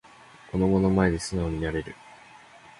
[0.51, 1.95] 子供の前で素直になれる